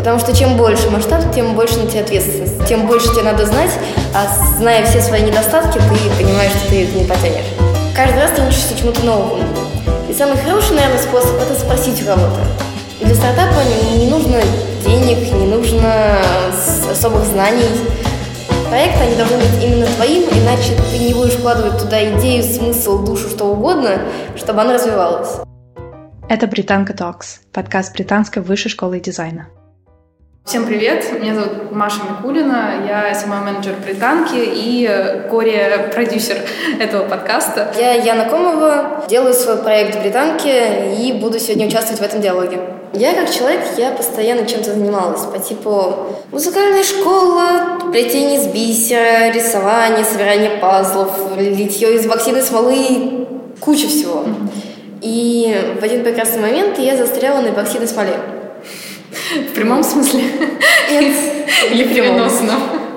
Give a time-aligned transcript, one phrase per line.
[0.00, 2.64] Потому что чем больше масштаб, тем больше на тебя ответственность.
[2.66, 3.70] Тем больше тебе надо знать,
[4.14, 4.26] а
[4.56, 7.44] зная все свои недостатки, ты понимаешь, что ты это не потянешь.
[7.94, 9.44] Каждый раз ты учишься чему-то новому.
[10.08, 12.40] И самый хороший, наверное, способ– это спросить у кого-то.
[13.02, 13.60] Для стартапа
[13.94, 14.40] не нужно
[14.86, 16.16] денег, не нужно
[16.90, 17.68] особых знаний.
[18.70, 23.28] Проекты, они должны быть именно твоим, иначе ты не будешь вкладывать туда идею, смысл, душу,
[23.28, 24.00] что угодно,
[24.34, 25.40] чтобы она развивалась.
[26.30, 29.48] Это «Британка Talks, подкаст британской высшей школы дизайна.
[30.50, 34.84] Всем привет, меня зовут Маша Микулина, я сама менеджер британки и
[35.30, 36.38] горе-продюсер
[36.80, 37.72] этого подкаста.
[37.78, 42.58] Я Яна Комова, делаю свой проект в британке и буду сегодня участвовать в этом диалоге.
[42.94, 50.04] Я как человек, я постоянно чем-то занималась, по типу музыкальная школа, плетение из бисера, рисование,
[50.04, 53.28] собирание пазлов, литье из боксидной смолы,
[53.60, 54.24] куча всего.
[55.00, 58.14] И в один прекрасный момент я застряла на эпоксидной смоле.
[59.34, 60.22] В прямом смысле?
[60.90, 61.14] Нет.
[61.70, 62.52] Или переносно?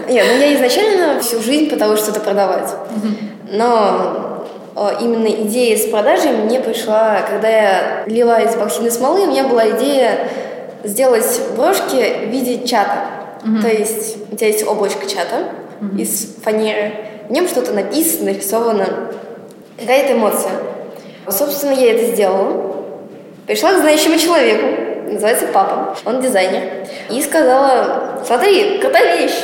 [0.09, 2.69] Нет, ну я изначально всю жизнь пыталась что-то продавать.
[3.51, 4.47] Но
[5.01, 9.69] именно идея с продажей мне пришла, когда я лила из боксидной смолы, у меня была
[9.71, 10.29] идея
[10.83, 13.05] сделать брошки в виде чата.
[13.61, 15.49] То есть у тебя есть облачко чата
[15.97, 16.93] из фанеры,
[17.27, 18.87] в нем что-то написано, нарисовано,
[19.79, 20.51] какая-то эмоция.
[21.27, 22.75] Собственно, я это сделала.
[23.47, 24.67] Пришла к знающему человеку,
[25.13, 26.87] называется папа, он дизайнер.
[27.09, 29.39] И сказала, смотри, крутая вещь.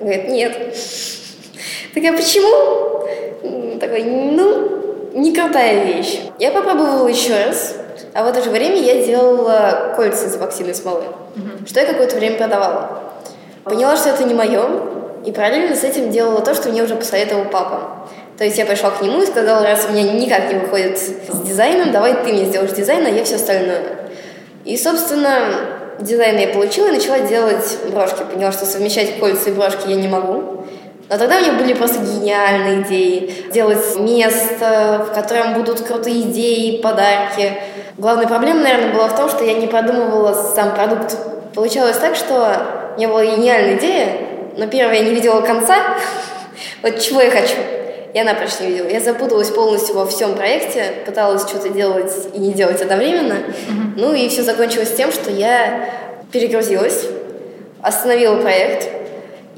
[0.00, 0.76] Говорит, нет.
[1.94, 3.78] Такая, почему?
[3.78, 6.20] Такой, ну, не крутая вещь.
[6.38, 7.74] Я попробовала еще раз,
[8.14, 11.04] а в это же время я делала кольца из эпоксидной смолы,
[11.36, 11.66] угу.
[11.66, 13.02] что я какое-то время продавала.
[13.64, 14.64] Поняла, что это не мое,
[15.24, 18.08] и параллельно с этим делала то, что мне уже посоветовал папа.
[18.38, 21.40] То есть я пришла к нему и сказала, раз у меня никак не выходит с
[21.44, 23.82] дизайном, давай ты мне сделаешь дизайн, а я все остальное.
[24.64, 25.40] И, собственно,
[26.00, 28.22] дизайн я получила и начала делать брошки.
[28.30, 30.66] Поняла, что совмещать кольца и брошки я не могу.
[31.08, 33.46] Но тогда у меня были просто гениальные идеи.
[33.52, 37.52] Делать место, в котором будут крутые идеи, подарки.
[37.98, 41.16] Главная проблема, наверное, была в том, что я не продумывала сам продукт.
[41.54, 44.16] Получалось так, что у меня была гениальная идея,
[44.56, 45.76] но первое я не видела конца.
[46.82, 47.56] Вот чего я хочу.
[48.12, 48.88] Я напрочь не видела.
[48.88, 53.34] Я запуталась полностью во всем проекте, пыталась что-то делать и не делать одновременно.
[53.34, 53.92] Mm-hmm.
[53.96, 55.88] Ну и все закончилось тем, что я
[56.32, 57.06] перегрузилась,
[57.82, 58.88] остановила проект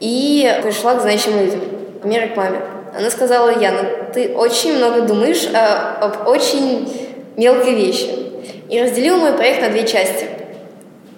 [0.01, 1.61] и пришла к знающим людям,
[2.01, 2.61] к маме.
[2.97, 8.11] Она сказала, Яна, ты очень много думаешь о, об очень мелкой вещи.
[8.69, 10.27] И разделила мой проект на две части.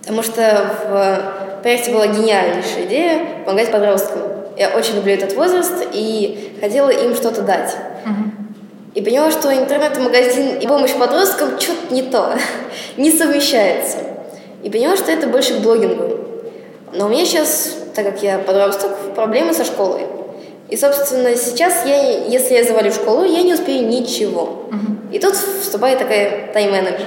[0.01, 4.34] Потому что в проекте была гениальнейшая идея помогать подросткам.
[4.57, 7.77] Я очень люблю этот возраст и хотела им что-то дать.
[8.95, 12.39] И поняла, что интернет-магазин и помощь подросткам что-то не то,
[12.97, 13.99] не совмещается.
[14.63, 16.19] И поняла, что это больше к блогингу.
[16.93, 20.03] Но у меня сейчас, так как я подросток, проблемы со школой.
[20.69, 24.69] И, собственно, сейчас я, если я завалю школу, я не успею ничего.
[24.71, 25.13] Uh-huh.
[25.13, 27.07] И тут вступает такая тайм-менеджер.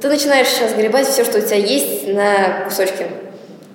[0.00, 3.06] Ты начинаешь сейчас гребать все, что у тебя есть на кусочки.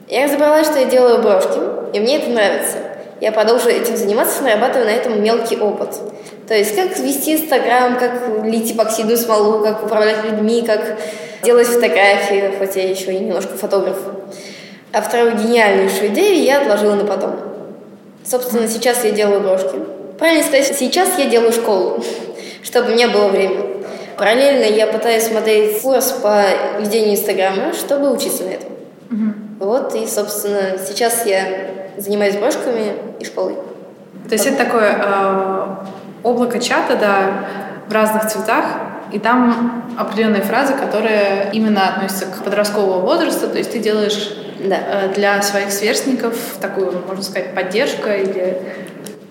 [0.08, 1.60] Я разобралась, что я делаю брошки,
[1.94, 2.78] и мне это нравится.
[3.22, 5.96] Я продолжу этим заниматься, нарабатывая на этом мелкий опыт.
[6.48, 10.98] То есть, как вести Инстаграм, как лить эпоксидную смолу, как управлять людьми, как
[11.44, 13.98] делать фотографии, хоть я еще и немножко фотограф.
[14.92, 17.36] А вторую гениальнейшую идею я отложила на потом.
[18.24, 19.78] Собственно, сейчас я делаю брошки.
[20.18, 22.04] Правильно сказать, сейчас я делаю школу,
[22.64, 23.62] чтобы у меня было время.
[24.18, 26.46] Параллельно я пытаюсь смотреть курс по
[26.80, 28.70] ведению Инстаграма, чтобы учиться на этом.
[29.66, 31.44] Вот, и, собственно, сейчас я
[31.98, 33.56] занимаюсь брошками и школой.
[34.30, 35.76] То есть это такое э,
[36.22, 37.48] облако чата, да,
[37.88, 38.66] в разных цветах,
[39.12, 44.78] и там определенные фразы, которые именно относятся к подростковому возрасту, то есть ты делаешь да.
[44.88, 48.62] э, для своих сверстников такую, можно сказать, поддержку или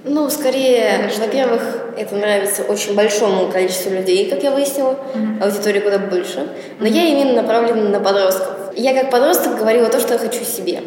[0.05, 1.63] ну, скорее, во-первых,
[1.97, 5.43] это нравится очень большому количеству людей, как я выяснила, mm-hmm.
[5.43, 6.47] аудитория куда больше.
[6.79, 6.91] Но mm-hmm.
[6.91, 8.77] я именно направлена на подростков.
[8.77, 10.83] Я как подросток говорила то, что я хочу себе.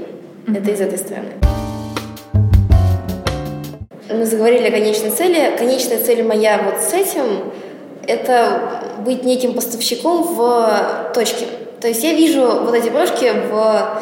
[0.46, 0.62] Mm-hmm.
[0.62, 1.31] Это из этой стороны.
[4.10, 5.58] Мы заговорили о конечной цели.
[5.58, 7.52] Конечная цель моя вот с этим–
[8.08, 11.48] это быть неким поставщиком в точке.
[11.81, 14.00] То есть я вижу вот эти брошки в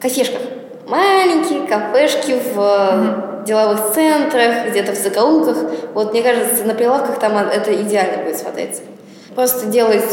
[0.00, 0.40] кафешках.
[0.86, 5.58] Маленькие кафешки в mm-hmm деловых центрах, где-то в закоулках.
[5.94, 8.82] Вот мне кажется, на прилавках там это идеально будет смотреться.
[9.34, 10.04] Просто делать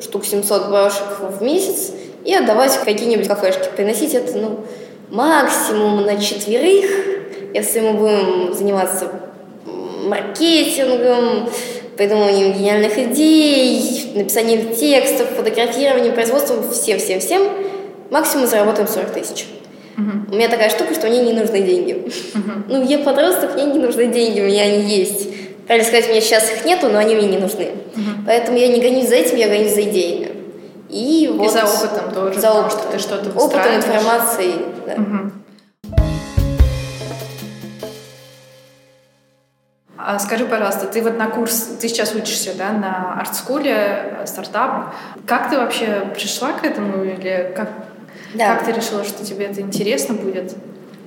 [0.00, 1.92] штук 700 брошек в месяц
[2.24, 3.68] и отдавать в какие-нибудь кафешки.
[3.76, 4.60] Приносить это, ну,
[5.10, 6.90] максимум на четверых,
[7.52, 9.10] если мы будем заниматься
[10.04, 11.50] маркетингом,
[11.96, 17.42] придумыванием гениальных идей, написанием текстов, фотографированием, производством, всем-всем-всем,
[18.10, 19.46] Максимум заработаем 40 тысяч.
[20.30, 22.10] У меня такая штука, что мне не нужны деньги.
[22.68, 25.28] Ну, я подросток, мне не нужны деньги, у меня они есть.
[25.66, 27.70] Правильно сказать, у меня сейчас их нету, но они мне не нужны.
[28.26, 30.30] Поэтому я не гонюсь за этим, я гонюсь за идеями.
[30.88, 32.70] И, вот, и за опытом тоже, за опытом.
[32.78, 34.54] что ты что-то Опытом, информацией,
[34.86, 34.94] да.
[34.94, 35.30] Угу.
[39.96, 44.94] А скажи, пожалуйста, ты вот на курс, ты сейчас учишься, да, на артскуле, э, стартап.
[45.26, 47.68] Как ты вообще пришла к этому или как,
[48.34, 48.54] да.
[48.54, 50.54] как ты решила, что тебе это интересно будет?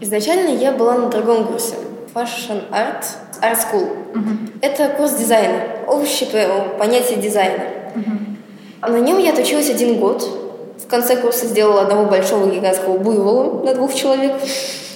[0.02, 1.76] Изначально я была на другом курсе.
[2.14, 3.06] Fashion Art,
[3.42, 3.88] Art School.
[4.12, 4.60] Угу.
[4.62, 6.30] Это курс дизайна, общее
[6.78, 7.64] понятие дизайна.
[7.96, 8.92] Угу.
[8.92, 10.24] На нем я отучилась один год.
[10.84, 14.34] В конце курса сделала одного большого гигантского буйвола на двух человек.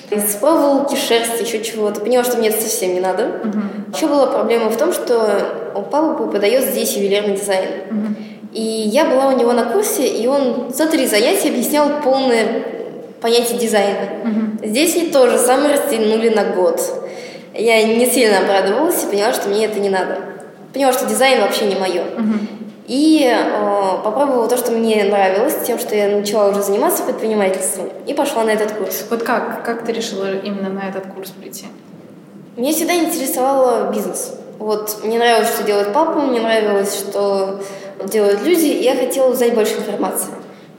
[0.09, 2.01] Испробовала шерсть, еще чего-то.
[2.01, 3.23] Поняла, что мне это совсем не надо.
[3.23, 3.95] Uh-huh.
[3.95, 7.69] Еще была проблема в том, что у папы преподает здесь ювелирный дизайн.
[7.89, 8.15] Uh-huh.
[8.53, 12.63] И я была у него на курсе, и он за три занятия объяснял полное
[13.21, 14.09] понятие дизайна.
[14.23, 14.67] Uh-huh.
[14.67, 16.81] Здесь они тоже самое растянули на год.
[17.53, 20.19] Я не сильно обрадовалась и поняла, что мне это не надо.
[20.73, 22.03] Поняла, что дизайн вообще не мое.
[22.03, 22.57] Uh-huh.
[22.87, 28.13] И э, попробовала то, что мне нравилось, тем, что я начала уже заниматься предпринимательством, и
[28.13, 29.05] пошла на этот курс.
[29.09, 29.65] Вот как?
[29.65, 31.65] Как ты решила именно на этот курс прийти?
[32.55, 34.35] Меня всегда интересовал бизнес.
[34.57, 37.59] Вот мне нравилось, что делает папа, мне нравилось, что
[38.05, 40.31] делают люди, и я хотела узнать больше информации.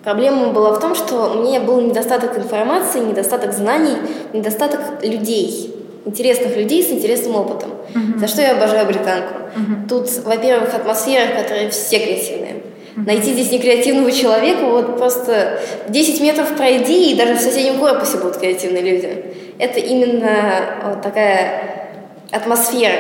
[0.05, 3.97] Проблема была в том, что у меня был недостаток информации, недостаток знаний,
[4.33, 5.75] недостаток людей
[6.09, 7.71] интересных людей с интересным опытом.
[7.95, 8.19] Uh-huh.
[8.19, 9.35] За что я обожаю британку.
[9.35, 9.89] Uh-huh.
[9.89, 12.55] Тут, во-первых, атмосфера, в которой все креативные.
[12.55, 13.07] Uh-huh.
[13.07, 18.39] Найти здесь некреативного человека, вот просто 10 метров пройди, и даже в соседнем корпусе будут
[18.39, 19.25] креативные люди.
[19.59, 21.91] Это именно вот такая
[22.31, 22.97] атмосфера.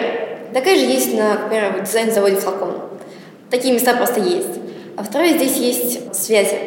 [0.52, 2.87] Такая же есть на, например, дизайн-заводе «Флакон».
[3.50, 4.58] Такие места просто есть.
[4.96, 6.58] А второе, здесь есть связи.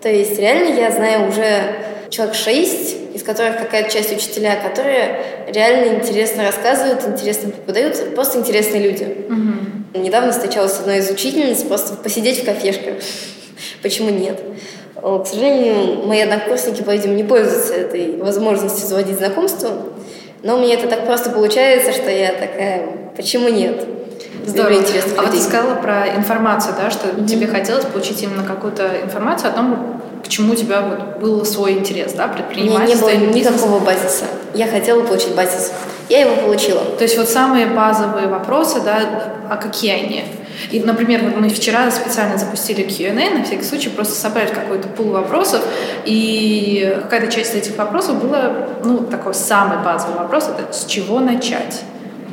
[0.00, 1.76] То есть реально я знаю уже
[2.10, 8.82] человек шесть, из которых какая-то часть учителя, которые реально интересно рассказывают, интересно преподают, просто интересные
[8.82, 9.26] люди.
[9.28, 10.00] Угу.
[10.00, 12.94] Недавно встречалась с одной из учительниц, просто посидеть в кафешках.
[13.82, 14.40] Почему нет?
[14.94, 19.82] К сожалению, мои однокурсники, по-видимому, не пользуются этой возможностью заводить знакомства,
[20.42, 23.84] но у меня это так просто получается, что я такая, почему нет?
[24.46, 24.80] Здорово.
[25.18, 27.26] А вот ты сказала про информацию, да, что mm-hmm.
[27.26, 31.72] тебе хотелось получить именно какую-то информацию о том, к чему у тебя вот был свой
[31.72, 33.08] интерес, да, предпринимательство?
[33.08, 34.24] Меня не было никакого базиса.
[34.54, 35.72] Я хотела получить базис.
[36.08, 36.82] Я его получила.
[36.98, 40.24] То есть вот самые базовые вопросы, да, а какие они?
[40.70, 45.08] И, например, вот мы вчера специально запустили Q&A, на всякий случай, просто собрать какой-то пул
[45.08, 45.62] вопросов,
[46.04, 48.52] и какая-то часть этих вопросов была,
[48.84, 51.82] ну, такой самый базовый вопрос, это с чего начать?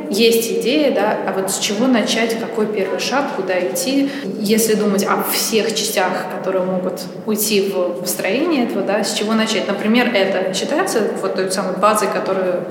[0.10, 4.10] Есть идея, да, а вот с чего начать, какой первый шаг, куда идти,
[4.40, 9.68] если думать о всех частях, которые могут уйти в построение этого, да, с чего начать.
[9.68, 12.62] Например, это считается вот той самой базой, которая,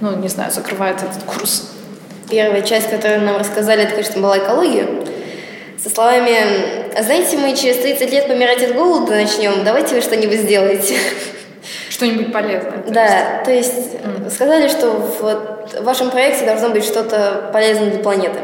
[0.00, 1.70] ну, не знаю, закрывает этот курс.
[2.28, 4.86] Первая часть, которую нам рассказали, это, конечно, была экология.
[5.82, 6.34] Со словами
[7.02, 10.96] «Знаете, мы через 30 лет помирать от голода начнем, давайте вы что-нибудь сделаете».
[12.00, 12.82] Что-нибудь полезное.
[12.88, 13.44] Да, есть.
[13.44, 14.30] то есть mm.
[14.30, 18.38] сказали, что в вашем проекте должно быть что-то полезное для планеты.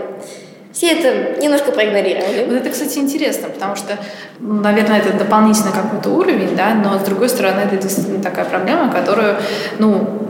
[0.75, 2.45] Все это немножко проигнорировали.
[2.45, 3.97] Вот это, кстати, интересно, потому что,
[4.41, 9.37] наверное, это дополнительный какой-то уровень, да, но с другой стороны, это действительно такая проблема, которую,
[9.79, 10.29] ну,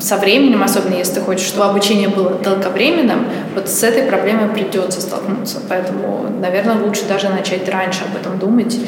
[0.00, 5.00] со временем, особенно если ты хочешь, чтобы обучение было долговременным, вот с этой проблемой придется
[5.00, 5.58] столкнуться.
[5.68, 8.78] Поэтому, наверное, лучше даже начать раньше об этом думать,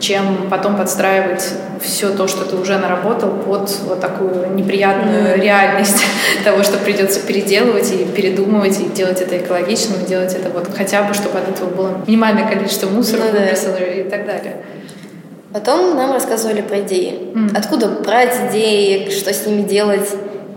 [0.00, 1.46] чем потом подстраивать
[1.80, 6.02] все то, что ты уже наработал, под вот такую неприятную реальность
[6.44, 11.02] того, что придется переделывать и передумывать, и делать это экологично, и делать это вот хотя
[11.02, 13.84] бы, чтобы от этого было минимальное количество мусора ну, да.
[13.86, 14.56] и так далее.
[15.52, 17.30] Потом нам рассказывали про идеи.
[17.34, 17.56] Mm.
[17.56, 20.08] Откуда брать идеи, что с ними делать.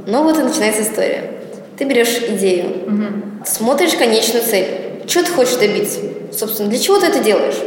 [0.07, 1.31] Ну вот и начинается история.
[1.77, 3.45] Ты берешь идею, mm-hmm.
[3.45, 5.01] смотришь конечную цель.
[5.07, 5.99] Что ты хочешь добиться?
[6.31, 7.57] Собственно, для чего ты это делаешь?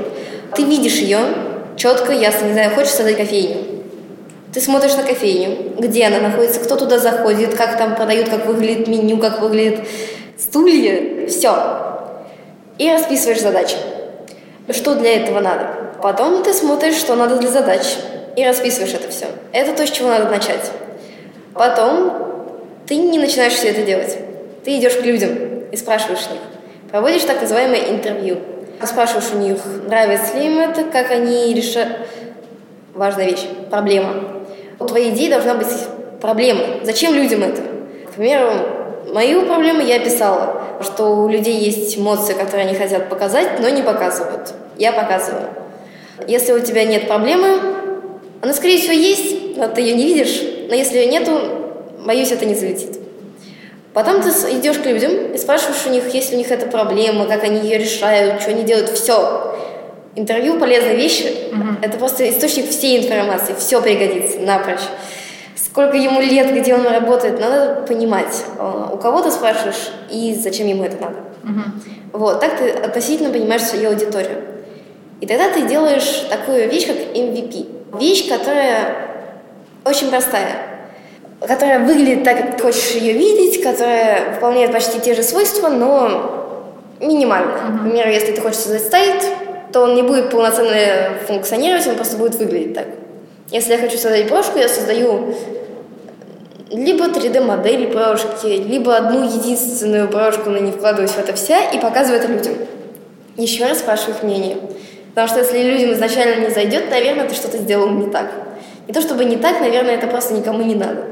[0.55, 1.19] Ты видишь ее,
[1.77, 3.57] четко, ясно, не знаю, хочешь создать кофейню.
[4.53, 8.89] Ты смотришь на кофейню, где она находится, кто туда заходит, как там продают, как выглядит
[8.89, 9.81] меню, как выглядят
[10.39, 12.19] стулья, все.
[12.79, 13.77] И расписываешь задачи.
[14.71, 15.69] Что для этого надо.
[16.03, 17.85] Потом ты смотришь, что надо для задач,
[18.37, 19.27] и расписываешь это все.
[19.53, 20.71] Это то, с чего надо начать.
[21.55, 22.13] Потом
[22.87, 24.19] ты не начинаешь все это делать.
[24.65, 25.31] Ты идешь к людям
[25.71, 26.41] и спрашиваешь них.
[26.91, 28.39] Проводишь так называемое интервью.
[28.83, 32.09] Спрашиваешь у них, нравится ли им это, как они решают...
[32.95, 34.15] Важная вещь– проблема.
[34.79, 35.69] У твоей идеи должна быть
[36.21, 36.65] проблема.
[36.83, 37.63] Зачем людям это?
[38.09, 38.51] К примеру,
[39.13, 43.83] мою проблему я описала, что у людей есть эмоции, которые они хотят показать, но не
[43.83, 44.53] показывают.
[44.77, 45.49] Я показываю.
[46.27, 47.61] Если у тебя нет проблемы,
[48.41, 51.41] Она, скорее всего, есть, но ты ее не видишь, но если ее нету,
[52.05, 52.99] боюсь, это не залетит.
[53.95, 57.27] Потом ты идешь к людям и спрашиваешь у них, есть ли у них эта проблема,
[57.27, 59.57] как они ее решают, что они делают, все.
[60.15, 61.33] Интервью полезные вещи.
[61.53, 61.65] Угу.
[61.83, 64.83] Это просто источник всей информации, все пригодится напрочь.
[65.57, 70.67] Сколько ему лет, где он работает, надо понимать, э, у кого ты спрашиваешь и зачем
[70.67, 71.17] ему это надо.
[71.45, 72.19] Угу.
[72.19, 74.43] Вот, так ты относительно понимаешь свою аудиторию.
[75.21, 77.99] И тогда ты делаешь такую вещь, как MVP.
[77.99, 79.08] Вещь, которая
[79.85, 80.57] очень простая,
[81.41, 86.65] которая выглядит так, как ты хочешь ее видеть, которая выполняет почти те же свойства, но
[87.01, 87.53] минимально.
[87.53, 87.71] Uh-huh.
[87.83, 89.25] Например, если ты хочешь создать сайт,
[89.73, 92.87] то он не будет полноценно функционировать, он просто будет выглядеть так.
[93.51, 95.35] Если я хочу создать брошку, я создаю
[96.71, 102.21] либо 3D-модель брошки, либо одну единственную брошку, но не вкладываюсь в это вся и показываю
[102.21, 102.55] это людям.
[103.37, 104.57] Еще раз спрашиваю их мнение.
[105.11, 108.31] Потому что если людям изначально не зайдет, наверное, ты что-то сделал не так.
[108.89, 111.05] Не то чтобы не так, наверное, это просто никому не надо.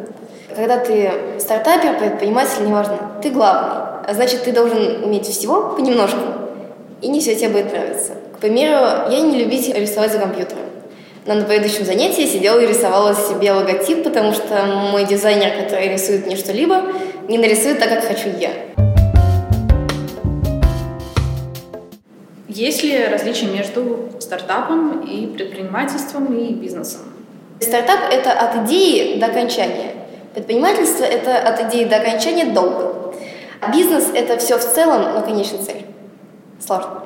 [0.57, 4.01] Когда ты стартапер, предприниматель, неважно, ты главный.
[4.09, 6.21] А значит, ты должен уметь всего понемножку.
[7.03, 8.13] И не все тебе будет нравиться.
[8.35, 10.63] К примеру, я не любитель рисовать за компьютером.
[11.27, 15.93] Но на предыдущем занятии я сидела и рисовала себе логотип, потому что мой дизайнер, который
[15.93, 16.83] рисует мне что-либо,
[17.29, 18.53] не нарисует так, как хочу я.
[22.49, 27.16] Есть ли различия между стартапом и предпринимательством и бизнесом?
[27.61, 29.93] Стартап– это от идеи до окончания.
[30.35, 33.15] Предпринимательство– это от идеи до окончания долго.
[33.61, 35.87] А бизнес– это все в целом, но конечная цель.
[36.65, 37.03] Сложно.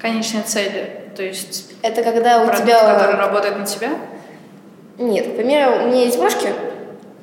[0.00, 1.72] Конечная цель, то есть…
[1.82, 2.94] Это когда у продукт, тебя…
[2.94, 3.90] который работает на тебя?
[4.98, 6.48] Нет, к примеру, у меня есть брошки,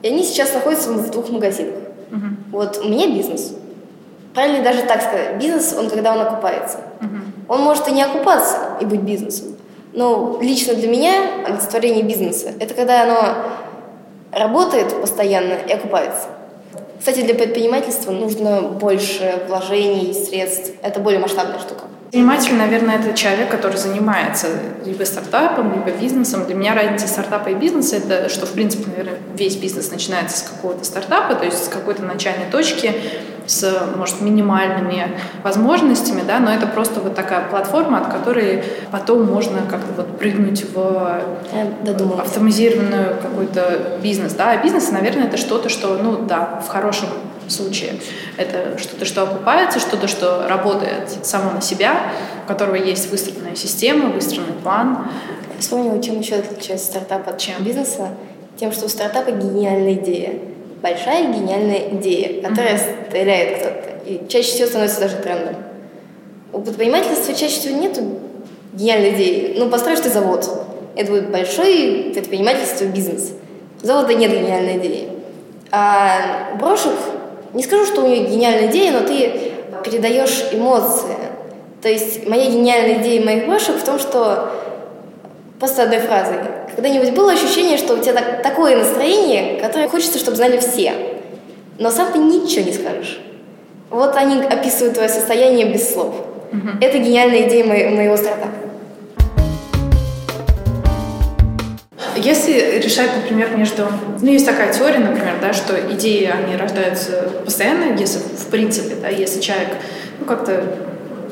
[0.01, 1.75] и они сейчас находятся в двух магазинах.
[2.11, 2.25] Угу.
[2.51, 3.53] Вот у меня бизнес.
[4.33, 5.37] Правильно даже так сказать.
[5.37, 6.79] Бизнес, он когда он окупается.
[7.01, 7.53] Угу.
[7.53, 9.55] Он может и не окупаться и быть бизнесом.
[9.93, 11.13] Но лично для меня
[11.45, 13.35] олицетворение бизнеса– это когда оно
[14.31, 16.27] работает постоянно и окупается.
[16.99, 20.71] Кстати, для предпринимательства нужно больше вложений, средств.
[20.81, 21.83] Это более масштабная штука.
[22.03, 24.47] Предприниматель, наверное, это человек, который занимается
[24.85, 26.45] либо стартапом, либо бизнесом.
[26.45, 30.41] Для меня разница стартапа и бизнеса– это что, в принципе, наверное, весь бизнес начинается с
[30.43, 32.93] какого-то стартапа, то есть с какой-то начальной точки,
[33.45, 39.59] с, может, минимальными возможностями, да, но это просто вот такая платформа, от которой потом можно
[39.69, 41.21] как-то вот прыгнуть в
[42.19, 47.09] автоматизированную какой-то бизнес, да, а бизнес, наверное, это что-то, что, ну, да, в хорошем
[47.47, 47.95] случае
[48.37, 52.11] это что-то, что окупается, что-то, что работает само на себя,
[52.45, 55.07] у которого есть выстроенная система, выстроенный план.
[55.59, 57.55] Вспомнила, чем еще отличается стартап от чем?
[57.59, 58.09] бизнеса?
[58.57, 60.39] Тем, что у стартапа гениальная идея
[60.83, 63.09] большая гениальная идея, которая mm-hmm.
[63.09, 64.05] стреляет кто-то.
[64.05, 65.55] И чаще всего становится даже трендом.
[66.51, 67.99] У предпринимательства чаще всего нет
[68.73, 69.55] гениальной идеи.
[69.57, 70.47] Ну, построишь ты завод.
[70.95, 73.31] Это будет большой предпринимательство бизнес.
[73.81, 75.07] У завода нет гениальной идеи.
[75.71, 76.93] А брошек,
[77.53, 81.15] не скажу, что у нее гениальная идея, но ты передаешь эмоции.
[81.81, 84.51] То есть моя гениальная идея моих брошек в том, что
[85.59, 86.39] просто одной фразой
[86.75, 90.93] когда-нибудь было ощущение, что у тебя так, такое настроение, которое хочется, чтобы знали все,
[91.77, 93.21] но сам ты ничего не скажешь.
[93.89, 96.15] Вот они описывают твое состояние без слов.
[96.51, 96.69] Угу.
[96.81, 98.49] Это гениальная идея мо- моего стартапа.
[102.15, 103.87] Если решать, например, между...
[104.21, 109.09] Ну, есть такая теория, например, да, что идеи, они рождаются постоянно, если, в принципе, да,
[109.09, 109.69] если человек,
[110.19, 110.63] ну, как-то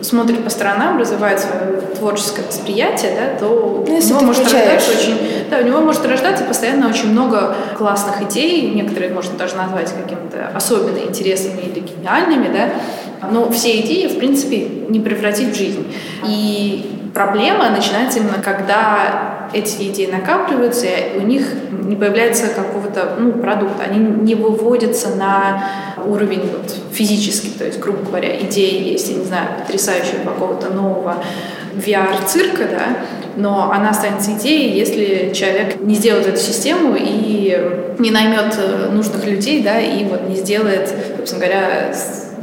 [0.01, 5.17] смотрит по сторонам, развивает свое творческое восприятие, да, то ну, у него может рождаться очень,
[5.49, 10.51] да, у него может рождаться постоянно очень много классных идей, некоторые можно даже назвать какими-то
[10.53, 15.85] особенно интересными или гениальными, да, но все идеи, в принципе, не превратить в жизнь.
[16.25, 23.33] И проблема начинается именно, когда эти идеи накапливаются, и у них не появляется какого-то ну,
[23.33, 25.63] продукта, они не выводятся на
[26.05, 31.23] уровень вот, физический, то есть, грубо говоря, идея есть, я не знаю, потрясающего какого-то нового
[31.75, 32.97] VR-цирка, да,
[33.37, 37.57] но она останется идеей, если человек не сделает эту систему и
[37.97, 41.93] не наймет э, нужных людей, да, и вот не сделает, собственно говоря,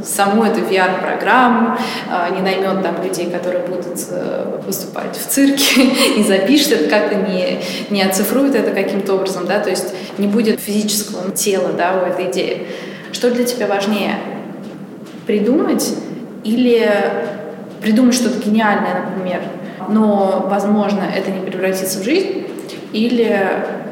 [0.03, 1.77] саму эту VR-программу,
[2.09, 5.83] а, не наймет там людей, которые будут э, выступать в цирке,
[6.17, 10.59] не запишет это как-то, не, не оцифрует это каким-то образом, да, то есть не будет
[10.59, 12.67] физического тела, да, у этой идеи.
[13.11, 14.15] Что для тебя важнее?
[15.25, 15.93] Придумать
[16.43, 16.89] или
[17.81, 19.41] придумать что-то гениальное, например,
[19.87, 22.45] но, возможно, это не превратится в жизнь,
[22.93, 23.39] или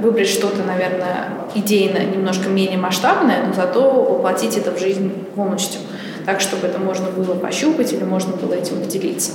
[0.02, 5.82] выбрать что-то, наверное, идейно немножко менее масштабное, но зато воплотить это в жизнь полностью,
[6.26, 9.32] так, чтобы это можно было пощупать или можно было этим поделиться.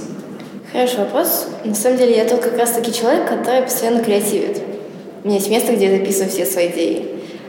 [0.72, 1.48] Хороший вопрос.
[1.64, 4.62] На самом деле я тот как раз-таки человек, который постоянно креативит.
[5.22, 7.06] У меня есть место, где я записываю все свои идеи.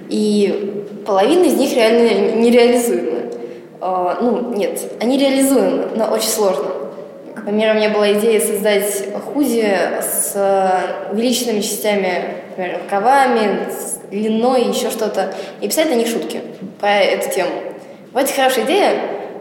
[0.10, 3.32] И половина из них реально нереализуемы.
[3.82, 6.66] А, ну, нет, они реализуемы, но очень сложно.
[7.36, 9.68] К примеру, у меня была идея создать худи
[10.02, 10.34] с
[11.12, 16.42] увеличенными частями, например, рукавами, с длиной, еще что-то, и писать на них шутки
[16.80, 17.52] про эту тему.
[18.14, 18.94] Вроде хорошая идея,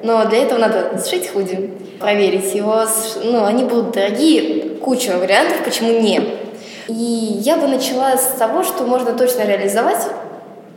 [0.03, 2.83] но для этого надо сшить худи, проверить его.
[3.23, 6.21] Ну, они будут дорогие, куча вариантов, почему не.
[6.89, 10.05] И я бы начала с того, что можно точно реализовать,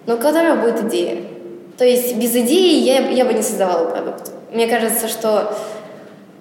[0.05, 1.17] но которая будет идея.
[1.77, 4.31] То есть без идеи я, я бы не создавала продукт.
[4.51, 5.53] Мне кажется, что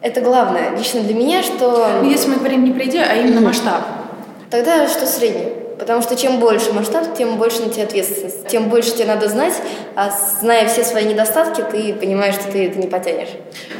[0.00, 1.88] это главное лично для меня, что...
[2.02, 3.82] Ну, если мы говорим не про идею, а именно масштаб.
[4.50, 5.53] Тогда что среднее.
[5.78, 8.46] Потому что чем больше масштаб, тем больше на тебя ответственность.
[8.48, 9.54] Тем больше тебе надо знать,
[9.96, 13.30] а зная все свои недостатки, ты понимаешь, что ты это не потянешь.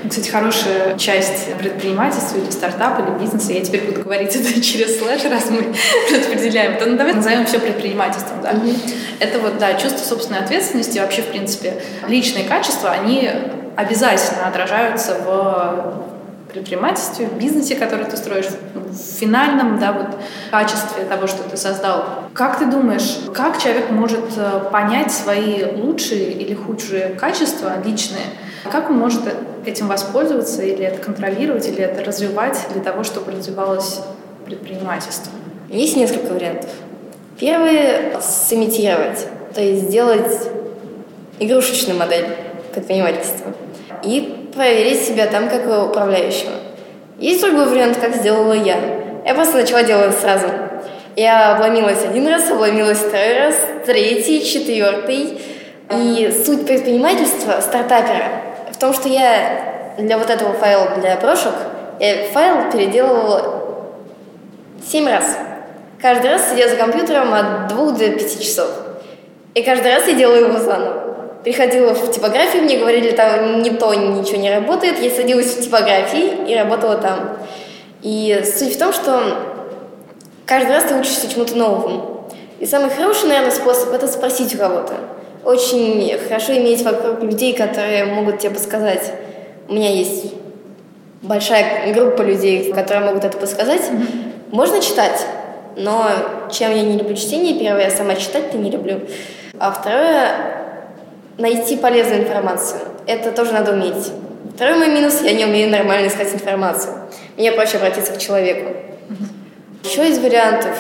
[0.09, 5.25] Кстати, хорошая часть предпринимательства или стартапа, или бизнеса, я теперь буду говорить это через слэш,
[5.25, 5.75] раз мы
[6.17, 8.41] распределяем, то ну, давай назовем все предпринимательством.
[8.43, 8.53] Да?
[8.53, 8.95] Mm-hmm.
[9.21, 11.75] Это вот, да, чувство собственной ответственности, вообще, в принципе,
[12.09, 13.31] личные качества, они
[13.77, 16.14] обязательно отражаются в
[16.55, 20.07] предпринимательстве, в бизнесе, который ты строишь, в финальном да, вот,
[20.51, 22.05] качестве того, что ты создал.
[22.33, 28.25] Как ты думаешь, как человек может э, понять свои лучшие или худшие качества личные?
[28.71, 29.21] Как он может
[29.67, 34.01] этим воспользоваться или это контролировать, или это развивать для того, чтобы развивалось
[34.47, 35.33] предпринимательство?
[35.69, 36.71] Есть несколько вариантов.
[37.39, 40.49] Первый— сымитировать, то есть сделать
[41.41, 42.27] игрушечную модель
[42.73, 43.53] предпринимательства
[44.05, 46.53] и проверить себя там как управляющего.
[47.19, 48.77] Есть другой вариант, как сделала я.
[49.25, 50.47] Я просто начала делать сразу.
[51.17, 53.55] Я обломилась один раз, обломилась второй раз,
[53.87, 55.41] третий, четвертый.
[55.91, 58.25] И суть предпринимательства, стартапера,
[58.73, 61.53] в том, что я для вот этого файла для прошек,
[62.01, 63.87] я файл переделывала
[64.85, 65.37] семь раз.
[66.01, 68.71] Каждый раз сидя за компьютером от двух до пяти часов.
[69.55, 71.04] И каждый раз я делаю его заново
[71.45, 74.99] приходила в типографию, мне говорили, там не то, ничего не работает.
[74.99, 77.37] Я садилась в типографии и работала там.
[78.03, 79.23] И суть в том, что
[80.47, 82.29] каждый раз ты учишься чему-то новому.
[82.59, 84.95] И самый хороший, наверное, способ– это спросить у кого-то.
[85.45, 89.13] Очень хорошо иметь вокруг людей, которые могут тебе подсказать.
[89.69, 90.33] У меня есть
[91.21, 93.83] большая группа людей, которые могут это подсказать.
[93.83, 94.51] Mm-hmm.
[94.51, 95.27] Можно читать,
[95.77, 96.09] но
[96.51, 99.01] чем я не люблю чтение, первое, я сама читать-то не люблю.
[99.59, 100.64] А второе,
[101.39, 102.81] найти полезную информацию.
[103.07, 104.13] Это тоже надо уметь.
[104.55, 106.95] Второй мой минус– я не умею нормально искать информацию.
[107.37, 108.73] Мне проще обратиться к человеку.
[109.83, 110.79] Еще из вариантов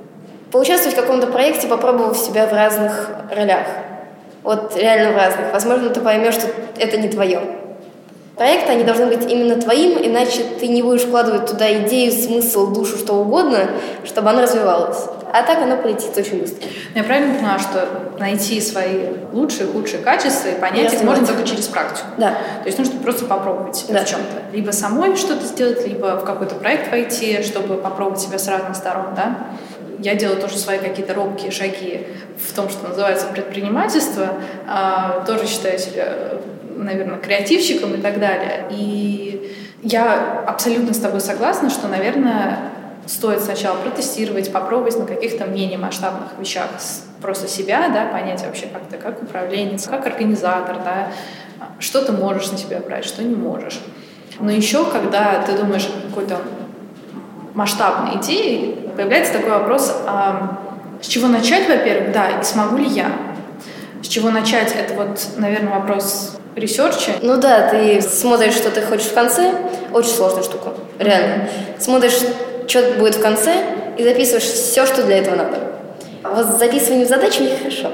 [0.52, 3.66] –поучаствовать в каком-то проекте, попробовав себя в разных ролях.
[4.42, 5.52] Вот реально в разных.
[5.52, 7.40] Возможно, ты поймешь, что это не твое.
[8.36, 12.98] Проекты, они должны быть именно твоим, иначе ты не будешь вкладывать туда идею, смысл, душу,
[12.98, 13.70] что угодно,
[14.04, 15.06] чтобы она развивалась.
[15.32, 16.68] А так оно полетит очень быстро.
[16.94, 21.66] Я правильно поняла, что найти свои лучшие, худшие качества и понять их можно только через
[21.66, 22.06] практику?
[22.18, 22.32] Да.
[22.62, 24.04] То есть нужно просто попробовать себя да.
[24.04, 24.54] в чем-то.
[24.54, 29.14] Либо самой что-то сделать, либо в какой-то проект войти, чтобы попробовать себя с разных сторон,
[29.14, 29.48] да?
[29.98, 32.06] я делаю тоже свои какие-то робкие шаги
[32.38, 34.34] в том, что называется предпринимательство,
[34.68, 36.38] а, тоже считаю себя
[36.76, 38.66] наверное, креативщиком и так далее.
[38.70, 42.58] И я абсолютно с тобой согласна, что, наверное,
[43.06, 46.68] стоит сначала протестировать, попробовать на каких-то менее масштабных вещах
[47.20, 51.08] просто себя, да, понять вообще, как ты, как управленец, как организатор, да,
[51.78, 53.80] что ты можешь на себя брать, что не можешь.
[54.40, 56.40] Но еще, когда ты думаешь о какой-то
[57.54, 60.58] масштабной идее, появляется такой вопрос, а
[61.00, 63.10] с чего начать, во-первых, да, и смогу ли я?
[64.02, 67.12] С чего начать, это вот, наверное, вопрос research а.
[67.22, 69.52] Ну да, ты смотришь, что ты хочешь в конце,
[69.92, 71.48] очень сложная штука, реально.
[71.78, 72.18] Смотришь,
[72.66, 73.52] что будет в конце,
[73.96, 75.58] и записываешь все, что для этого надо.
[76.22, 77.90] Вот с записыванием задач мне хорошо.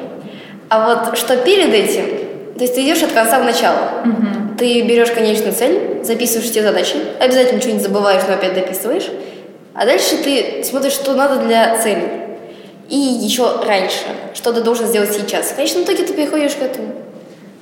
[0.68, 2.06] А вот что перед этим,
[2.56, 4.02] то есть ты идешь от конца в начало.
[4.04, 4.56] Угу.
[4.58, 9.08] Ты берешь конечную цель, записываешь все задачи, обязательно что-нибудь забываешь, но опять дописываешь.
[9.74, 12.08] А дальше ты смотришь, что надо для цели.
[12.88, 15.46] И еще раньше, что ты должен сделать сейчас.
[15.46, 16.92] В конечном итоге ты приходишь к этому.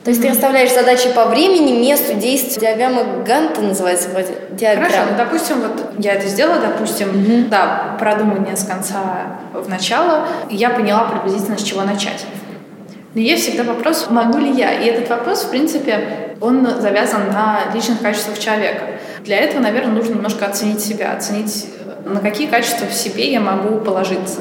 [0.04, 0.24] То есть mm-hmm.
[0.24, 2.60] ты расставляешь задачи по времени, месту, действию.
[2.60, 4.28] Диаграмма Ганта называется вроде.
[4.50, 4.88] Диаграмма.
[4.88, 7.48] Хорошо, ну, допустим, вот я это сделала, допустим, mm-hmm.
[7.48, 12.24] да, продумывание с конца в начало, и я поняла приблизительно, с чего начать.
[13.14, 14.72] Но есть всегда вопрос, могу ли я?
[14.72, 18.82] И этот вопрос, в принципе, он завязан на личных качествах человека.
[19.24, 21.66] Для этого, наверное, нужно немножко оценить себя, оценить
[22.04, 24.40] на какие качества в себе я могу положиться.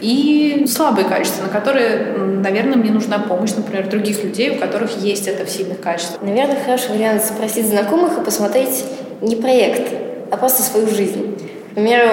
[0.00, 5.28] И слабые качества, на которые, наверное, мне нужна помощь, например, других людей, у которых есть
[5.28, 6.22] это в сильных качествах.
[6.22, 8.84] Наверное, хороший вариант спросить знакомых и посмотреть
[9.20, 9.92] не проект,
[10.30, 11.36] а просто свою жизнь.
[11.70, 12.10] К примеру,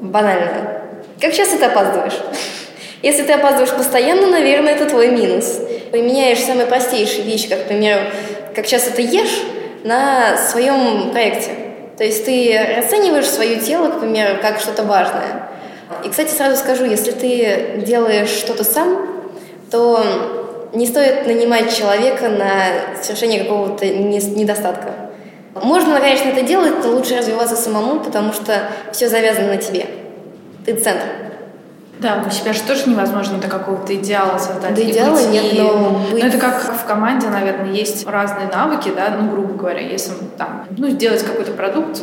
[0.00, 0.82] банально.
[1.20, 2.18] Как часто ты опаздываешь?
[3.02, 5.60] Если ты опаздываешь постоянно, наверное, это твой минус.
[5.90, 8.02] Применяешь самые простейшие вещи, как, к примеру,
[8.54, 9.42] как часто ты ешь
[9.82, 11.50] на своем проекте.
[11.96, 15.48] То есть ты расцениваешь свое тело, к примеру, как что-то важное.
[16.04, 19.06] И, кстати, сразу скажу, если ты делаешь что-то сам,
[19.70, 20.02] то
[20.72, 24.92] не стоит нанимать человека на совершение какого-то недостатка.
[25.54, 29.86] Можно, конечно, это делать, но лучше развиваться самому, потому что все завязано на тебе.
[30.64, 31.06] Ты центр.
[32.02, 34.74] Да, у себя же тоже невозможно до какого-то идеала создать.
[34.74, 36.22] До идеала быть, нет, но быть...
[36.22, 40.66] Ну, это как в команде, наверное, есть разные навыки, да, ну, грубо говоря, если там,
[40.76, 42.02] ну, сделать какой-то продукт,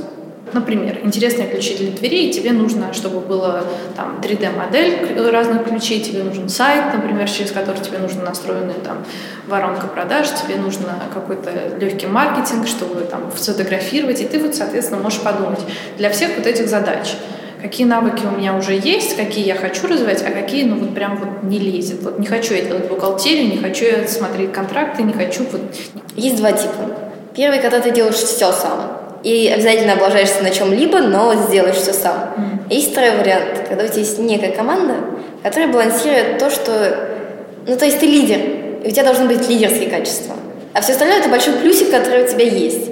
[0.52, 3.64] Например, интересные ключи для дверей, тебе нужно, чтобы было
[3.96, 9.06] там 3D-модель разных ключей, тебе нужен сайт, например, через который тебе нужно настроенная там
[9.48, 15.22] воронка продаж, тебе нужно какой-то легкий маркетинг, чтобы там сфотографировать, и ты вот, соответственно, можешь
[15.22, 15.60] подумать
[15.98, 17.16] для всех вот этих задач
[17.62, 21.18] какие навыки у меня уже есть, какие я хочу развивать, а какие, ну, вот прям
[21.18, 22.02] вот не лезет.
[22.04, 25.62] Вот не хочу я делать бухгалтерию, не хочу я смотреть контракты, не хочу вот...
[26.16, 26.98] Есть два типа.
[27.36, 32.34] Первый, когда ты делаешь все сам и обязательно облажаешься на чем-либо, но сделаешь все сам.
[32.38, 32.74] Mm.
[32.74, 34.96] Есть второй вариант, когда у тебя есть некая команда,
[35.44, 37.10] которая балансирует то, что...
[37.68, 38.40] Ну, то есть ты лидер,
[38.84, 40.36] и у тебя должны быть лидерские качества.
[40.74, 42.90] А все остальное– это большой плюсик, который у тебя есть.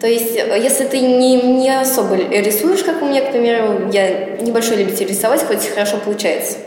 [0.00, 4.76] То есть, если ты не, не особо рисуешь, как у меня, к примеру, я небольшой
[4.76, 6.58] любитель рисовать, хоть хорошо получается.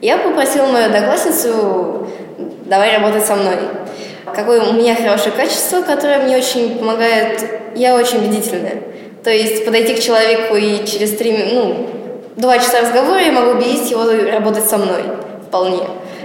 [0.00, 2.08] Я попросила мою одноклассницу,
[2.66, 3.56] давай работать со мной
[4.34, 7.44] какое у меня хорошее качество, которое мне очень помогает.
[7.74, 8.82] Я очень убедительная.
[9.24, 11.88] То есть подойти к человеку и через три, ну,
[12.36, 15.02] два часа разговора я могу убедить его работать со мной
[15.46, 15.82] вполне.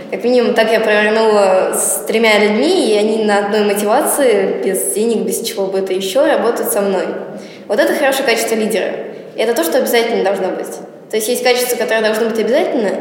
[0.10, 5.26] Как минимум, так я провернула с тремя людьми, и они на одной мотивации, без денег,
[5.26, 7.06] без чего бы это еще, работают со мной.
[7.68, 8.92] Вот это хорошее качество лидера.
[9.36, 10.72] И это то, что обязательно должно быть.
[11.10, 12.92] То есть есть качество, которое должно быть обязательно,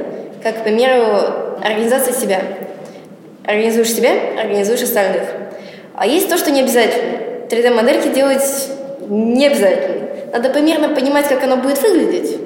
[0.42, 2.40] как, к примеру, организация себя.
[3.44, 5.22] Организуешь себя, организуешь остальных.
[5.94, 7.18] А есть то, что не обязательно.
[7.48, 8.68] 3D-модельки делать
[9.08, 10.08] не обязательно.
[10.32, 12.36] Надо примерно понимать, как оно будет выглядеть.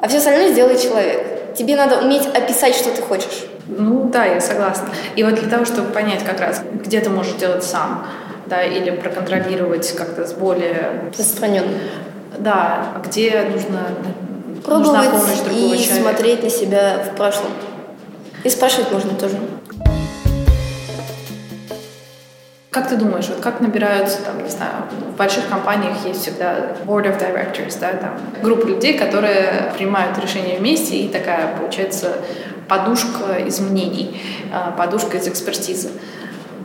[0.00, 1.37] А все остальное сделает человек.
[1.58, 3.46] Тебе надо уметь описать, что ты хочешь.
[3.66, 4.90] Ну да, я согласна.
[5.16, 8.06] И вот для того, чтобы понять как раз, где ты можешь делать сам,
[8.46, 11.10] да, или проконтролировать как-то с более...
[11.10, 11.76] Распространенно.
[12.38, 13.80] Да, где нужно
[14.64, 15.94] Пробовать нужна помощь другого и человека.
[15.94, 17.50] смотреть на себя в прошлом.
[18.44, 19.36] И спрашивать можно тоже.
[22.78, 27.06] Как ты думаешь, вот как набираются, там, не знаю, в больших компаниях есть всегда board
[27.06, 32.18] of directors, да, там, группа людей, которые принимают решения вместе, и такая, получается,
[32.68, 35.88] подушка из мнений, а, подушка из экспертизы.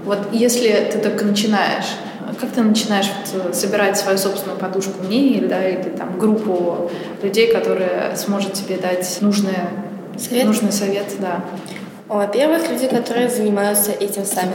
[0.06, 1.95] Вот если ты только начинаешь,
[2.39, 6.91] как ты начинаешь вот собирать свою собственную подушку мнений, да, или там группу
[7.23, 9.65] людей, которые сможет тебе дать нужные,
[10.19, 10.45] совет?
[10.45, 11.43] нужный совет, да?
[12.08, 14.54] Во-первых, люди, которые занимаются этим сами.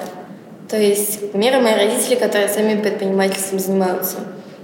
[0.68, 4.16] То есть, к примеру, мои родители, которые сами предпринимательством занимаются.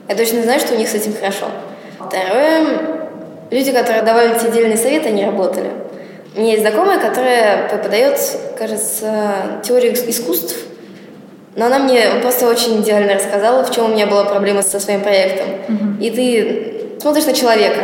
[0.08, 1.46] Я точно знаю, что у них с этим хорошо.
[1.98, 2.66] Второе,
[3.50, 5.70] люди, которые давали тебе отдельный совет, они работали.
[6.36, 8.18] У меня есть знакомая, которая преподает,
[8.58, 10.56] кажется, теорию искусств,
[11.56, 15.02] но она мне просто очень идеально рассказала, в чем у меня была проблема со своим
[15.02, 15.46] проектом.
[15.68, 16.00] Mm-hmm.
[16.00, 17.80] И ты смотришь на человека.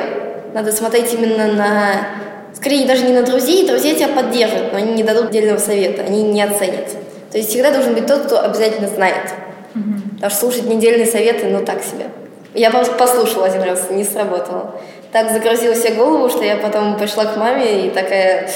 [0.52, 2.08] Надо смотреть именно на...
[2.52, 3.66] Скорее, даже не на друзей.
[3.66, 6.88] Друзья тебя поддержат, но они не дадут отдельного совета, они не оценят.
[7.30, 9.30] То есть всегда должен быть тот, кто обязательно знает.
[9.74, 10.14] Угу.
[10.14, 12.06] Потому что слушать недельные советы, ну так себе.
[12.54, 14.74] Я послушала один раз, не сработало.
[15.12, 18.50] Так загрузила себе голову, что я потом пошла к маме и такая,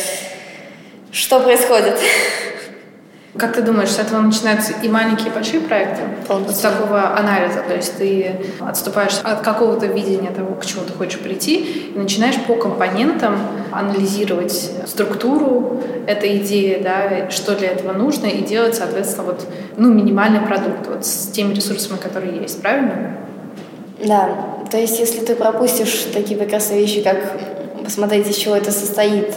[1.13, 1.99] что происходит?
[3.37, 6.03] Как ты думаешь, с этого начинаются и маленькие, и большие проекты?
[6.29, 6.57] Полностью.
[6.57, 7.65] С такого анализа.
[7.67, 12.37] То есть ты отступаешь от какого-то видения того, к чему ты хочешь прийти, и начинаешь
[12.47, 13.37] по компонентам
[13.73, 19.45] анализировать структуру этой идеи, да, что для этого нужно, и делать, соответственно, вот,
[19.77, 22.63] ну, минимальный продукт вот с теми ресурсами, которые есть.
[22.63, 23.17] Правильно?
[24.05, 24.29] Да.
[24.71, 27.19] То есть если ты пропустишь такие прекрасные вещи, как
[27.83, 29.35] посмотреть, из чего это состоит,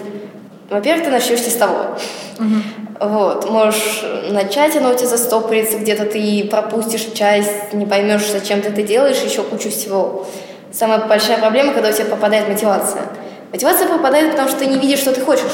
[0.69, 1.97] во-первых, ты начнешь с того.
[2.39, 2.76] Угу.
[2.99, 8.69] Вот, можешь начать, оно у тебя застопорится, где-то ты пропустишь часть, не поймешь, зачем ты
[8.69, 10.25] это делаешь, еще кучу всего.
[10.71, 13.03] Самая большая проблема, когда у тебя попадает мотивация.
[13.51, 15.53] Мотивация попадает, потому что ты не видишь, что ты хочешь.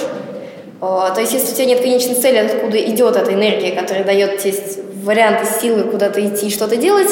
[0.80, 4.58] То есть, если у тебя нет конечной цели, откуда идет эта энергия, которая дает тебе
[5.04, 7.10] варианты силы куда-то идти и что-то делать,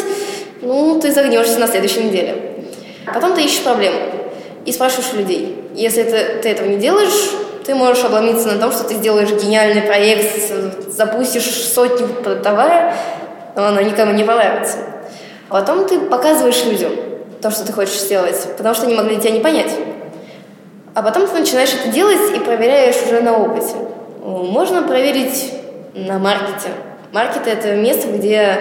[0.62, 2.36] ну, ты загнешься на следующей неделе.
[3.06, 3.98] Потом ты ищешь проблему
[4.66, 5.58] и спрашиваешь людей.
[5.76, 7.32] Если это, ты этого не делаешь,
[7.66, 10.52] ты можешь обломиться на том, что ты сделаешь гениальный проект,
[10.90, 12.08] запустишь сотню
[12.44, 12.94] товара,
[13.56, 14.78] но оно никому не понравится.
[15.50, 16.92] Потом ты показываешь людям
[17.42, 19.72] то, что ты хочешь сделать, потому что они могли тебя не понять.
[20.94, 23.76] А потом ты начинаешь это делать и проверяешь уже на опыте.
[24.24, 25.54] Можно проверить
[25.94, 26.70] на маркете.
[27.12, 28.58] Маркет– это место, где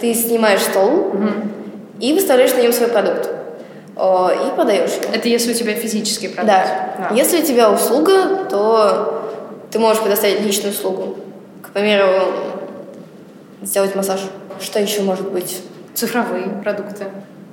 [0.00, 1.28] ты снимаешь стол угу.
[2.00, 3.30] и выставляешь на нем свой продукт.
[3.96, 5.14] И продаешь его.
[5.14, 6.46] Это если у тебя физический продукт?
[6.46, 6.94] Да.
[7.10, 7.14] да.
[7.14, 9.30] Если у тебя услуга, то
[9.70, 11.16] ты можешь предоставить личную услугу.
[11.62, 12.32] К примеру,
[13.62, 14.20] сделать массаж.
[14.60, 15.62] Что еще может быть?
[15.94, 17.06] Цифровые продукты.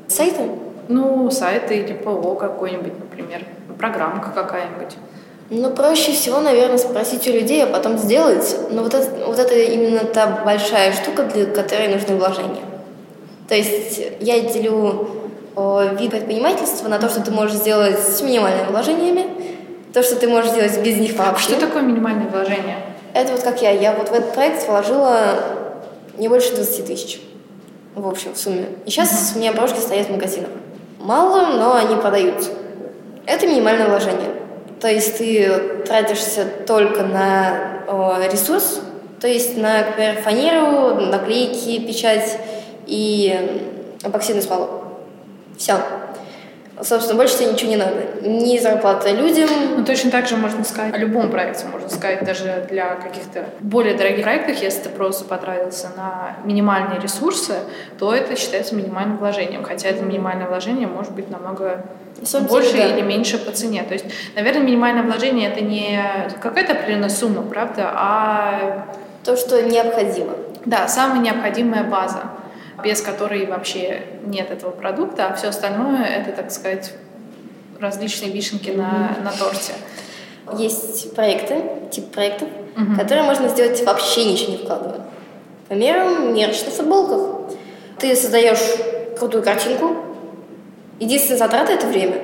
[0.08, 0.49] Сайты?
[0.88, 3.45] Ну, сайты или ПО какой-нибудь, например.
[3.77, 4.95] Программка какая-нибудь.
[5.51, 8.56] Ну, проще всего, наверное, спросить у людей, а потом сделать.
[8.71, 12.63] Но вот это, вот это именно та большая штука, для которой нужны вложения.
[13.47, 15.21] То есть я делю
[15.56, 19.26] вид предпринимательства на то, что ты можешь сделать с минимальными вложениями,
[19.94, 21.52] то, что ты можешь сделать без них вообще.
[21.52, 22.78] Что такое минимальное вложение?
[23.14, 23.72] Это вот как я.
[23.72, 25.36] Я вот в этот проект вложила
[26.18, 27.22] не больше 20 тысяч.
[27.96, 28.68] В общем, в сумме.
[28.86, 29.38] И сейчас uh-huh.
[29.38, 30.50] у меня брошки стоят в магазинах.
[31.00, 32.52] Мало, но они продаются.
[33.26, 34.30] Это минимальное вложение.
[34.80, 38.82] То есть ты тратишься только на о, ресурс,
[39.20, 42.40] то есть на, например, фанеру, наклейки, печать
[42.88, 43.70] и
[44.04, 44.81] эпоксидную смолу.
[45.58, 45.76] Все.
[46.84, 48.02] Собственно, больше тебе ничего не надо.
[48.24, 49.50] Ни зарплата людям.
[49.78, 51.66] Ну, точно так же можно сказать о любом проекте.
[51.68, 57.54] Можно сказать даже для каких-то более дорогих проектов, если ты просто потратился на минимальные ресурсы,
[58.00, 59.64] то это считается минимальным вложением.
[59.64, 61.86] Хотя это минимальное вложение может быть намного
[62.50, 62.96] больше деле, да.
[62.96, 63.84] или меньше по цене.
[63.84, 66.02] То есть, наверное, минимальное вложение это не
[66.42, 68.88] какая-то определенная сумма, правда, а
[69.24, 70.34] то, что необходимо.
[70.66, 72.24] Да, самая необходимая база
[72.84, 76.94] без которой вообще нет этого продукта, а все остальное это, так сказать,
[77.80, 79.74] различные вишенки на, на торте.
[80.58, 82.96] Есть проекты, тип проектов, угу.
[82.98, 85.02] которые можно сделать вообще ничего не вкладывая.
[85.65, 87.56] К примеру, мерч на футболках.
[87.98, 88.60] Ты создаешь
[89.17, 89.96] крутую картинку,
[91.00, 92.22] единственная затрата— это время.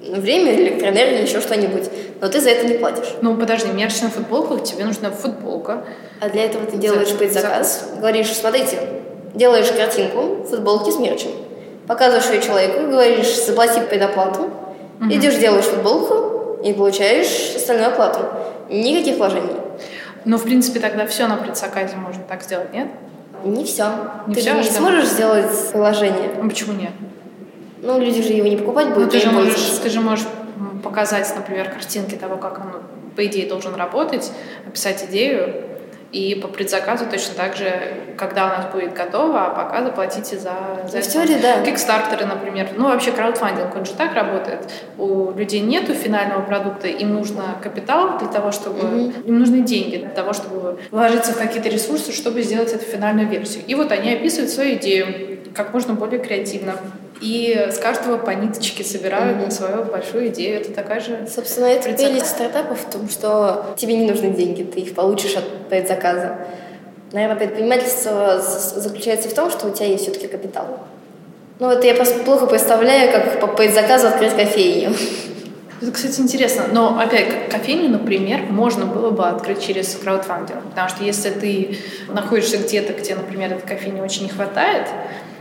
[0.00, 1.90] Время, электроэнергия, еще что-нибудь.
[2.20, 3.14] Но ты за это не платишь.
[3.22, 5.84] Ну, подожди, мерч на футболках, тебе нужна футболка.
[6.20, 7.90] А для этого ты делаешь предзаказ.
[7.98, 8.78] Говоришь, смотрите,
[9.34, 11.30] делаешь картинку, футболки с мерчем,
[11.86, 14.50] показываешь ее человеку, говоришь, заплати предоплату,
[15.00, 15.10] угу.
[15.10, 18.20] идешь, делаешь футболку и получаешь остальную оплату.
[18.68, 19.56] Никаких вложений.
[20.24, 22.88] Ну, в принципе, тогда все на предзаказе можно так сделать, нет?
[23.44, 23.86] Не все.
[24.26, 26.30] Не ты все, же не сможешь сделать приложение.
[26.40, 26.92] А почему нет?
[27.82, 29.04] Ну, люди же его не покупать будут.
[29.04, 30.26] Ну, ты же, можешь, ты же можешь
[30.84, 32.82] показать, например, картинки того, как он,
[33.16, 34.30] по идее, должен работать,
[34.66, 35.64] описать идею,
[36.12, 40.86] и по предзаказу точно так же, когда у нас будет готово, а пока заплатите за,
[40.90, 41.62] за в теории, да.
[41.62, 42.70] Кикстартеры, например.
[42.76, 44.68] Ну, вообще краудфандинг, он же так работает.
[44.98, 48.80] У людей нету финального продукта, им нужно капитал для того, чтобы...
[48.80, 49.26] Mm-hmm.
[49.26, 53.62] Им нужны деньги для того, чтобы вложиться в какие-то ресурсы, чтобы сделать эту финальную версию.
[53.68, 56.74] И вот они описывают свою идею как можно более кредитно
[57.20, 59.44] и с каждого по ниточке собирают mm-hmm.
[59.44, 60.60] на свою большую идею.
[60.60, 61.28] Это такая же...
[61.32, 65.68] Собственно, это прелесть стартапов в том, что тебе не нужны деньги, ты их получишь от
[65.68, 66.38] предзаказа.
[67.12, 70.78] Наверное, предпринимательство заключается в том, что у тебя есть все-таки капитал.
[71.58, 74.94] Ну, это я просто плохо представляю, как по предзаказу открыть кофейню.
[75.82, 76.64] Это, кстати, интересно.
[76.72, 80.62] Но, опять, кофейню, например, можно было бы открыть через краудфандинг.
[80.70, 84.86] Потому что если ты находишься где-то, где, например, этой кофейни очень не хватает,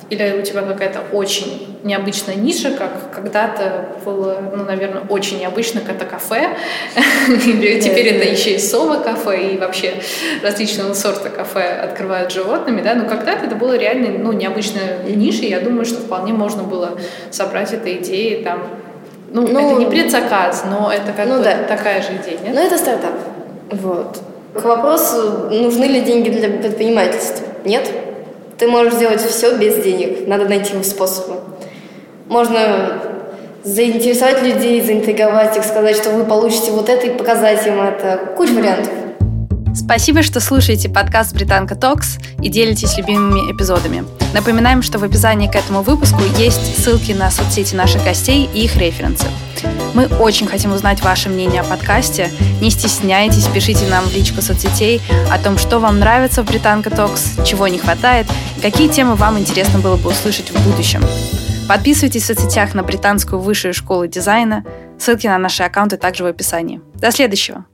[0.10, 6.06] или у тебя какая-то очень необычная ниша, как когда-то было, ну, наверное, очень необычно, это
[6.06, 6.58] кафе.
[7.28, 9.96] Теперь это еще и сома-кафе, и вообще
[10.42, 15.60] различного сорта кафе открывают животными, да, но когда-то это было реально, ну, необычная ниша, я
[15.60, 16.98] думаю, что вполне можно было
[17.30, 18.68] собрать этой идеи там,
[19.32, 21.64] ну, ну это не предзаказ, но это как ну, бы да.
[21.68, 22.56] такая же идея, нет?
[22.56, 23.14] Ну, это стартап.
[23.72, 24.20] Вот.
[24.56, 27.46] К вопросу, нужны ли деньги для предпринимательства?
[27.64, 27.90] Нет.
[28.60, 30.28] Ты можешь сделать все без денег.
[30.28, 31.38] Надо найти способы.
[32.28, 33.02] Можно
[33.64, 38.34] заинтересовать людей, заинтриговать их, сказать, что вы получите вот это и показать им это.
[38.36, 38.94] Куча вариантов.
[39.76, 44.04] Спасибо, что слушаете подкаст «Британка Токс» и делитесь любимыми эпизодами.
[44.34, 48.76] Напоминаем, что в описании к этому выпуску есть ссылки на соцсети наших гостей и их
[48.76, 49.26] референсы.
[49.94, 52.30] Мы очень хотим узнать ваше мнение о подкасте.
[52.62, 55.02] Не стесняйтесь, пишите нам в личку соцсетей
[55.32, 58.28] о том, что вам нравится в «Британка Токс», чего не хватает
[58.62, 61.02] какие темы вам интересно было бы услышать в будущем.
[61.68, 64.66] Подписывайтесь в соцсетях на Британскую высшую школу дизайна.
[65.00, 66.82] Ссылки на наши аккаунты также в описании.
[66.96, 67.66] До следующего!